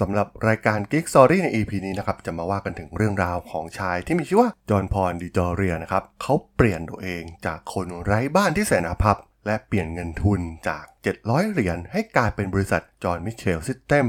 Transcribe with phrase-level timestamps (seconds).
[0.00, 10.84] สำหรับรายการ Geek Story ใน EP นี้นะครับ จะมาว่ากันถึงเรื่องราวของชายที่มีชื่อว่า จอห์นพอลดิจอเรียนะครับเขาเปลี่ยนตัวเองจากคนไร้บ้านที่แสนอาภัพ และเปลี่ยนเงินทุนจาก
[11.18, 14.06] 700 เหรียญให้กลายเป็นบริษัทจอห์นมิเชลซิสเต็ม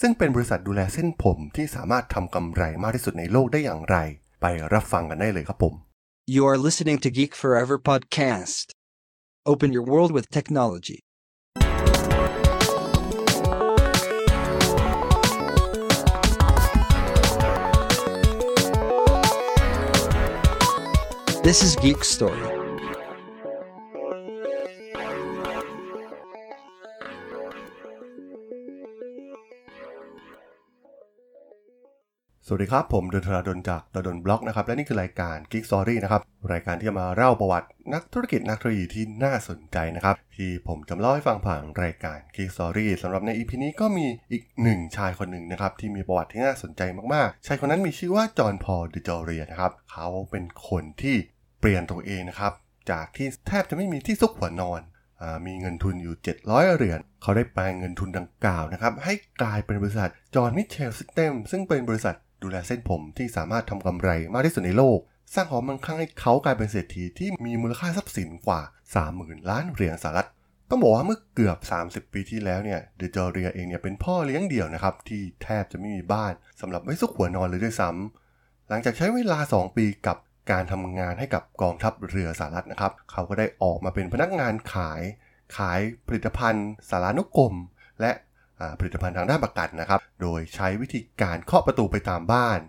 [0.00, 3.96] ซึ่งเป็นบริษัทดูแลเส้นผมที่สามารถทำกำไรมากที่สุดในโลกได้อย่างไร
[4.40, 5.74] ไปรับฟังกันได้เลยครับผม
[6.34, 8.66] You are listening to Geek Forever podcast.
[9.52, 10.98] Open your world with technology.
[21.50, 22.42] This is Geek Story.
[22.42, 22.48] ส
[32.52, 46.82] วัสดีครับ ผมดนทราดนจากดนบล็อกนะครับ และนี่คือรายการ Geek Story นะครับ รายการที่จะมาเล่าประวัตินักธุรกิจนักเทคโนโลยีที่น่าสนใจนะครับ ที่ผมจะเล่าให้ฟังผ่านรายการ Geek Story สำหรับใน EP นี้ก็มีอีกหนึ่งชายคนหนึ่งนะครับ ที่มีประวัติที่น่าสนใจ
[47.14, 51.16] มากๆ ชายคนนั้นมีชื่อว่า John Paul DeJoria นะครับ เขาเป็นคนที่
[51.60, 52.52] เปลี่ยนตัวเองนะครับ
[52.90, 54.80] จากที่แทบจะไม่มีที่ซุกหัวนอน
[55.20, 56.14] อมีเงินทุนอยู่
[56.46, 64.98] 700 เหรียญเขาได้แปลงเงินทุนดังกล่าวนะครับ ให้กลายเป็นบริษัท John Mitchell Systems ซึ่งเป็นบริษัทดูแลเส้นผมที่สามารถทำกำไรมากที่สุดในโลก
[65.34, 68.60] สร้างความมั่งคั่งให้เขากลายเป็นเศรษฐีที่มีมูลค่าทรัพย์สินกว่า
[69.06, 70.28] 30,000 ล้านเหรียญสหรัฐ
[70.70, 80.16] ต้องบอกว่าเมื่อเกือบ 30 ปีที่แล้วเนี่ย DeJoria เองเนี่ยเป็นพ่อเลี้ยงเดี่ยวนะครับ ที่แทบจะไม่มีบ้านสำหรับไว้ซุกหัวนอนเลยด้วยซ้ำหลังจากใช้เวลา 2 ปีกับ
[80.50, 85.02] การทำงานให้กับกองทัพเรือสหรัฐนะครับ เขาก็ได้ออกมาเป็นพนักงานขาย
[85.56, 87.54] ขายผลิตภัณฑ์สารานุกรม
[88.00, 88.12] และ
[88.78, 92.60] ผลิตภัณฑ์ทางด้านประกันนะครับ โดยใช้วิธีการเคาะประตูไปตามบ้าน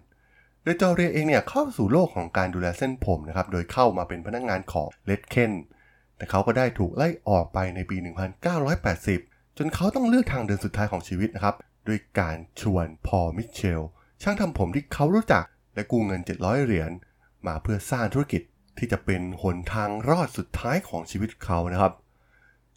[0.64, 5.52] โดยจอเรียเองเนี่ยเข้าสู่โลกของการดูแลเส้นผมนะครับ โดยเข้ามาเป็นพนักงานของเลดเคน
[6.18, 7.98] แต่เขาก็ได้ถูกไล่ออกไปในปี
[8.78, 11.56] 1980 จนเขาต้องเลือกทางเดินสุดท้ายของชีวิตนะครับ
[11.88, 13.82] ด้วยการชวนพอมิเชล
[14.22, 15.44] ช่างทำผมที่เขารู้จัก
[15.76, 16.92] และกู้เงิน 700 เหรียญ
[17.47, 18.42] มาเพื่อสร้างธุรกิจ
[18.78, 21.94] ที่จะเป็นหนทางรอดสุดท้ายของชีวิตเขานะครับ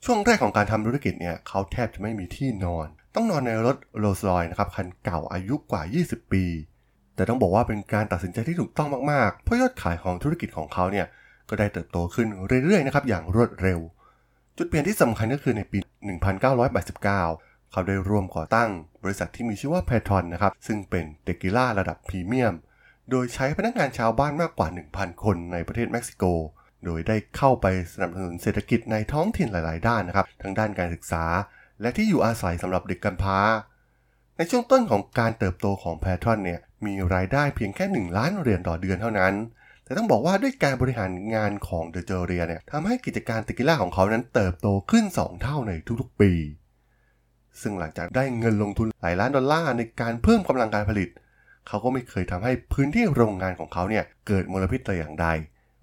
[0.05, 6.45] ช่วงแรกของการทำธุรกิจเนี่ยเขาแทบจะไม่มีที่นอน ต้องนอนในรถโรลส์รอยนะครับคันเก่าอายุกว่า 20 ปี
[7.15, 11.07] แต่ต้องบอกว่าเป็นการตัดสินใจที่ถูกต้องมากๆ เพราะยอดขายของธุรกิจของเขาเนี่ย
[11.49, 12.29] ก็ได้เติบโตขึ้น
[12.65, 13.81] เรื่อยๆนะครับอย่างรวดเร็ว
[14.57, 15.79] จุดเปลี่ยนที่สำคัญก็คือในปี
[16.35, 17.03] 1989
[17.73, 18.71] เขาได้ร่วมก่อตั้ง
[19.03, 22.55] บริษัทที่มีชื่อว่า p a t r o n นะครับซึ่งเป็นเตกิล่าระดับพรีเมียม
[23.11, 26.25] โดยใช้พนักงานชาวบ้านมากกว่า 1,000 คนในประเทศเม็กซิโก
[26.85, 31.25] โดยได้เข้าไปสนับสนุนเศรษฐกิจในท้องถิ่นหลาย ๆ ด้านนะครับ ทั้งด้านการศึกษา
[31.81, 33.39] และที่อยู่อาศัยสำหรับเด็กกำพร้า
[34.37, 39.35] ในช่วงต้นของการเติบโตของแพทรอนเนี่ย มีรายได้เพียงแค่ 1 ล้านเหรียญต่อเดือนเท่านั้น
[39.85, 46.33] แต่ต้องบอกว่าด้วยการบริหารงานของเดอะเจเรียเนี่ยทำให้กิจการเตกิล่าของเขานั้นเติบโตขึ้น 2 เท่าในทุก ๆ ปี
[47.61, 51.09] ซึ่งหลังจากได้เงินลงทุนหลายล้านดอลลาร์ในการเพิ่มกำลังการผลิต
[51.69, 55.27] เขาก็ไม่เคยทำให้พื้นที่โรงงานของเขาเนี่ยเกิดมลพิษแต่อย่างใด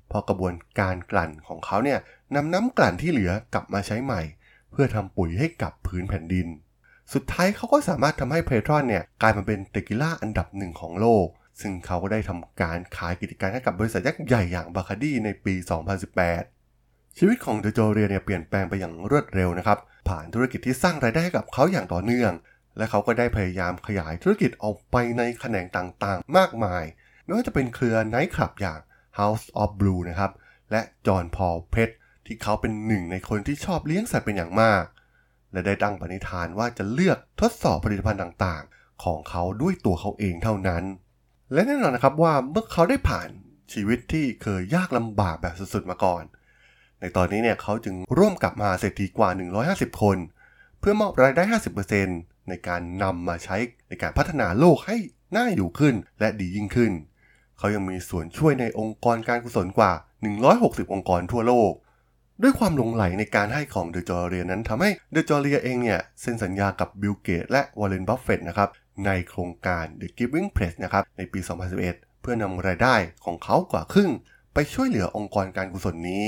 [0.08, 2.00] เพราะกระบวนการกลั่นของเขาเนี่ย
[2.36, 4.22] นำน้ำกลั่นที่เหลือกลับมาใช้ใหม่
[4.72, 6.48] เพื่อทำปุ๋ยให้กับพื้นแผ่นดิน
[7.14, 11.28] สุดท้ายเขาก็สามารถทำให้เพทรอนเนี่ยกลายมาเป็นเตกิล่าอันดับหนึ่งของโลก
[11.62, 15.54] ซึ่งเขาก็ได้ทำการขายกิจการให้กับบริษัทยักษ์ใหญ่อย่างบาคาดีในปี
[16.36, 19.78] 2018ชีวิตของเดโจเรียเนี่ยเปลี่ยนแปลงไปอย่างรวดเร็วนะครับ
[20.10, 22.32] ผ่านธุรกิจที่สร้างรายได้ให้กับเขาอย่างต่อเนื่อง
[22.78, 26.84] และเขาก็ได้พยายามขยายธุรกิจออกไปในแขนงต่างๆ มากมาย
[27.24, 28.80] ไม่ว่าจะเป็นเครือไนท์คลับอย่าง
[29.20, 30.32] House of Blue นะครับ
[30.72, 31.90] และจอห์นพอลเพช
[32.26, 34.84] ที่เขาเป็นหนึ่งในคนที่ชอบเลี้ยงสัตว์เป็นอย่างมาก
[35.52, 40.84] และได้ตั้งปณิธานว่าจะเลือกทดสอบผลิตภัณฑ์ต่างๆ ของเขาด้วยตัวเขาเองเท่านั้น
[41.54, 43.30] และแน่นอนนะครับว่าเมื่อเขาได้ผ่าน
[43.74, 46.24] ชีวิตที่เคยยากลำบากแบบสุดๆมาก่อน
[47.00, 49.30] ในตอนนี้เนี่ยเขาจึงร่วมกับมหาเศรษฐีกว่า
[49.66, 50.18] 150 คน
[50.80, 51.44] เพื่อมอบรายได้
[52.12, 53.58] 50% ในการนำมาใช้
[53.90, 54.98] ในการพัฒนาโลกให้
[55.36, 56.92] น่าอยู่ขึ้นและดียิ่งขึ้น
[57.58, 59.92] เขายังมีส่วนช่วยในองค์กรการกุศลกว่า
[60.44, 61.72] 160 องค์กรทั่วโลก
[62.42, 68.70] ด้วยความหลงใหลในการให้ของ DeJoria นั้นทำให้ DeJoria เองเนี่ยเซ็นสัญญากับ Bill Gates และ Warren Buffett นะครับ
[69.06, 71.40] ในโครงการ The Giving Pledge นะครับในปี
[71.82, 72.96] 2011 เพื่อนำรายได้
[73.26, 74.10] ของเขากว่าครึ่ง
[74.54, 76.28] ไปช่วยเหลือองค์กรการกุศลนี้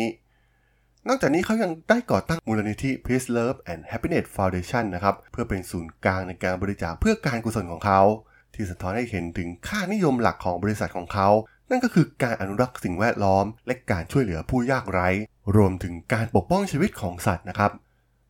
[1.08, 8.02] นอกจากนี้เขายังได้ก่อตั้งมูลนิธิ Peace Love and Happiness Foundation นะครับเพื่อเป็นศูนย์กลางในการบริจาคเพื่อการกุศลของเขา
[8.54, 11.30] ที่สะท้อนให้เห็นถึงค่านิยมหลักของบริษัทของเขา
[11.70, 15.10] นั่นก็คือการอนุรักษ์สิ่งแวดล้อม และการช่วยเหลือผู้ยากไร้
[15.56, 17.72] รวมถึงการปกป้องชีวิตของสัตว์นะครับ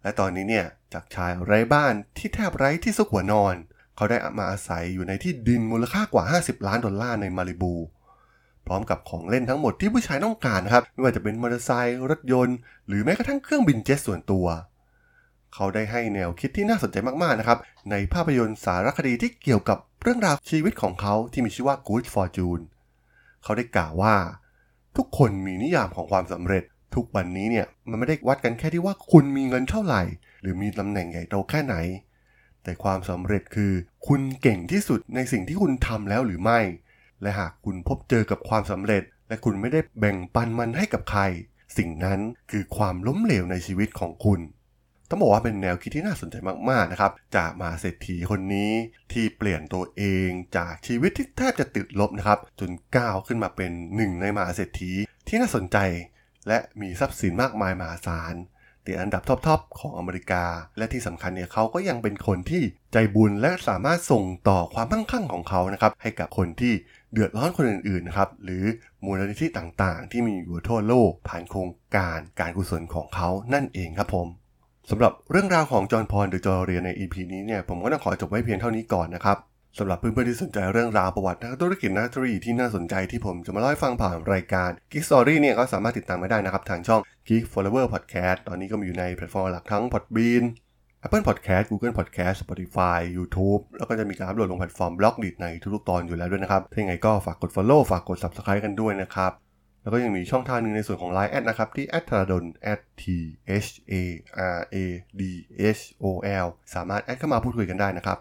[0.04, 3.56] และตอนนี้เนี่ยจากชายไร้บ้านที่แทบไร้ที่ซุกหัวนอน
[3.96, 7.74] เขาได้มาอาศัยอยู่ในที่ดินมูลค่ากว่า 50 ล้านดอลลาร์ในมาริบู
[8.68, 12.58] พร้อมกับของเล่นทั้งหมดที่ผู้ชายต้องการครับ ไม่ว่าจะเป็นมอเตอร์ไซค์รถยนต์
[12.88, 14.46] หรือแม้กระทั่งเครื่องบินเจ็ตส่วนตัว
[15.54, 17.58] เขาได้ให้แนวคิดที่น่าสนใจมากๆนะครับ
[17.92, 22.64] ในภาพยนตร์สารคดีที่เกี่ยวกับเรื่องราวชีวิตของเขาที่มีชื่อว่า Good Fortune
[23.44, 24.16] เขาได้กล่าวว่า
[24.98, 26.64] ทุกคนมีนิยามของความสำเร็จ
[26.96, 30.02] ทุกวันนี้เนี่ยมันไม่ได้วัดกันแค่ที่ว่าคุณมีเงินเท่าไหร่
[30.42, 31.76] หรือมีตำแหน่งใหญ่โตแค่ไหน
[32.64, 33.72] แต่ความสำเร็จคือ
[34.08, 36.60] คุณเก่งที่สุดในสิ่งที่คุณทำแล้วหรือไม่
[37.24, 41.22] และหากคุณพบเจอกับความสำเร็จ และคุณไม่ได้แบ่งปันมันให้กับใคร
[41.78, 42.20] สิ่งนั้น
[42.52, 44.40] คือความล้มเหลวในชีวิตของคุณ
[45.10, 46.36] ต้องบอกว่าเป็นแนวคิดที่น่าสนใจ
[46.70, 48.72] มากๆนะครับ จากมาเศรษฐีคนนี้
[49.12, 54.92] ที่เปลี่ยนตัวเองจากชีวิตที่แทบจะติดลบนะครับ จนก้าวขึ้นมาเป็นหนึ่งในมหาเศรษฐี
[55.28, 55.78] ที่น่าสนใจ
[56.48, 58.36] และมีทรัพย์สินมากมายมหาศาล
[58.86, 60.44] ติดอันดับท็อปๆของอเมริกา
[60.78, 62.64] และที่สำคัญเนี่ยเขาก็ยังเป็นคนที่
[62.94, 66.74] ใจบุญและสามารถส่งต่อความมั่งคั่งของเขานะครับให้กับคนที่
[67.14, 68.64] เดือดร้อนคนอื่นๆนะครับหรือ
[69.04, 74.28] มูลนิธิต่างๆ ที่มีอยู่ทั่วโลกผ่านโครงการการกุศลของเขานั่นเองครับผม
[74.90, 79.38] สำหรับเรื่องราวของจอห์นพอลหรือจอร์เรียนใน EP นี้เนี่ยผมก็ต้องขอจบไว้เพียงเท่านี้ก่อนนะครับ
[79.80, 90.44] สำหรับเพื่อนๆที่สนใจเรื่องราวประวัตินักธุรกิจนักธุรกิจที่น่าสนใจที่ผมจะมาเล่าให้ฟังผ่านรายการ Geek Story เนี่ยก็สามารถติดตามมาได้นะครับทางช่อง Geek Forever Podcast ตอนนี้ก็มีอยู่ในแพลตฟอร์มหลักทั้ง Podbean
[91.06, 99.32] Apple Podcast Google Podcast Spotify YouTube แล้วก็จะมีการอัปโหลดลงแพลตฟอร์ม Blockdit ในทุกๆตอนอยู่แล้วด้วยนะครับ ถ้าอย่างไรก็ฝากกด Follow ฝากกด Subscribe กันด้วยนะครับ
[99.82, 102.44] แล้วก็ยังมีช่องทางหนึ่งในส่วนของ Line แอดนะครับ ที่ a t h a r a d o n
[103.02, 103.04] t
[103.68, 103.94] h a
[104.58, 104.78] r a
[105.20, 105.22] d
[105.78, 106.06] h o
[106.46, 108.20] l สามารถแอดเข้ามาพูดคุยกันได้นะครับ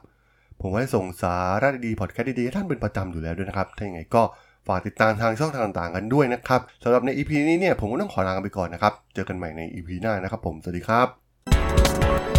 [0.62, 4.22] ผมไว้ส่งสาระดีๆพอดแคสต์ดีๆให้ท่านเป็นประจำอยู่แล้วด้วยนะครับ ถ้าอย่างไรก็
[4.66, 12.31] ฝากติดตามทางช่องทางต่างๆกันด้วยนะครับสำหรับใน EP นี้เนี่ยผมก็ต้องขอลาไปก่อนนะครับ เจอกันใหม่ใน EP หน้านะครับผม สวัสดีครับ